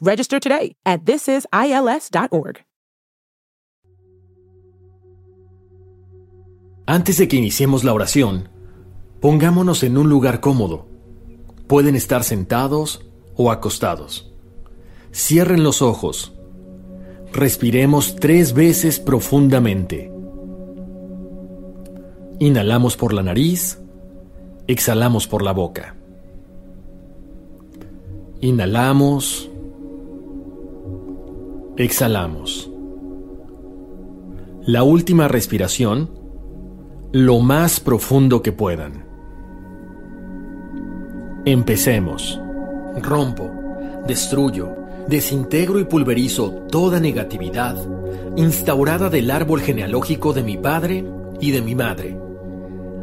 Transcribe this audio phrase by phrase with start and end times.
[0.00, 2.66] Register today at thisisils.org.
[6.88, 8.48] Antes de que iniciemos la oración,
[9.20, 10.86] pongámonos en un lugar cómodo.
[11.66, 14.32] Pueden estar sentados o acostados.
[15.12, 16.32] Cierren los ojos.
[17.32, 20.12] Respiremos tres veces profundamente.
[22.38, 23.80] Inhalamos por la nariz,
[24.68, 25.96] exhalamos por la boca.
[28.40, 29.50] Inhalamos,
[31.76, 32.70] exhalamos.
[34.66, 36.10] La última respiración
[37.12, 39.04] lo más profundo que puedan.
[41.44, 42.40] Empecemos.
[43.00, 43.50] Rompo,
[44.06, 44.74] destruyo,
[45.06, 47.76] desintegro y pulverizo toda negatividad
[48.36, 51.04] instaurada del árbol genealógico de mi padre
[51.40, 52.18] y de mi madre,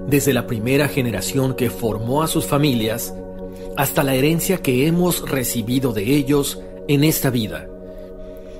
[0.07, 3.13] desde la primera generación que formó a sus familias
[3.77, 7.67] hasta la herencia que hemos recibido de ellos en esta vida.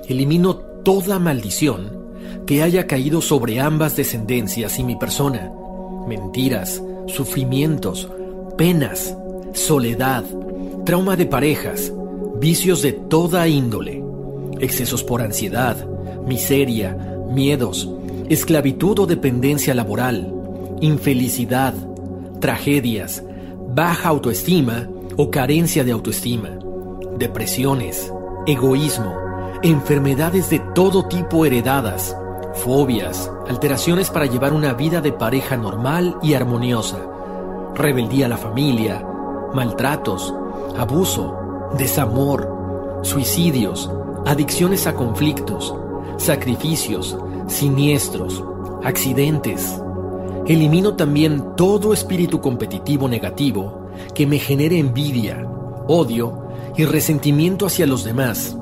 [0.08, 2.04] Elimino toda maldición
[2.46, 5.50] que haya caído sobre ambas descendencias y mi persona.
[6.06, 8.08] Mentiras, sufrimientos,
[8.56, 9.16] penas,
[9.54, 10.24] soledad,
[10.84, 11.92] trauma de parejas,
[12.38, 14.02] vicios de toda índole,
[14.60, 15.76] excesos por ansiedad,
[16.26, 16.96] miseria,
[17.30, 17.88] miedos,
[18.28, 20.32] esclavitud o dependencia laboral,
[20.80, 21.74] infelicidad,
[22.40, 23.22] tragedias,
[23.74, 26.50] baja autoestima o carencia de autoestima,
[27.18, 28.12] depresiones,
[28.46, 29.23] egoísmo,
[29.64, 32.14] enfermedades de todo tipo heredadas,
[32.62, 36.98] fobias, alteraciones para llevar una vida de pareja normal y armoniosa,
[37.74, 39.02] rebeldía a la familia,
[39.54, 40.34] maltratos,
[40.76, 43.90] abuso, desamor, suicidios,
[44.26, 45.74] adicciones a conflictos,
[46.18, 48.44] sacrificios, siniestros,
[48.82, 49.80] accidentes.
[50.46, 55.48] Elimino también todo espíritu competitivo negativo que me genere envidia,
[55.88, 58.58] odio y resentimiento hacia los demás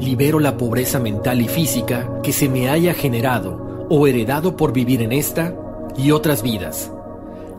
[0.00, 5.02] libero la pobreza mental y física que se me haya generado o heredado por vivir
[5.02, 5.54] en esta
[5.96, 6.92] y otras vidas,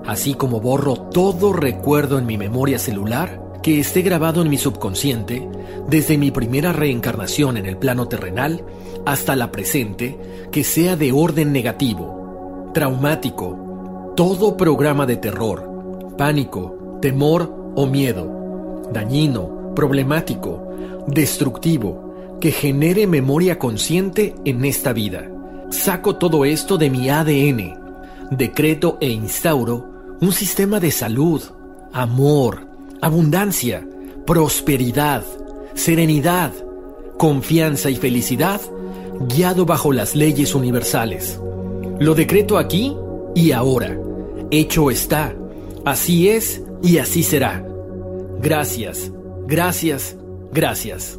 [0.05, 5.47] así como borro todo recuerdo en mi memoria celular que esté grabado en mi subconsciente
[5.87, 8.63] desde mi primera reencarnación en el plano terrenal
[9.05, 10.17] hasta la presente
[10.51, 19.73] que sea de orden negativo, traumático, todo programa de terror, pánico, temor o miedo, dañino,
[19.75, 20.67] problemático,
[21.07, 22.08] destructivo,
[22.39, 25.29] que genere memoria consciente en esta vida.
[25.69, 27.77] Saco todo esto de mi ADN.
[28.31, 31.41] Decreto e instauro un sistema de salud,
[31.93, 32.67] amor,
[33.01, 33.87] abundancia,
[34.25, 35.23] prosperidad,
[35.73, 36.53] serenidad,
[37.17, 38.61] confianza y felicidad
[39.19, 41.39] guiado bajo las leyes universales.
[41.99, 42.95] Lo decreto aquí
[43.35, 43.97] y ahora.
[44.51, 45.35] Hecho está.
[45.85, 47.65] Así es y así será.
[48.41, 49.11] Gracias,
[49.47, 50.15] gracias,
[50.51, 51.18] gracias.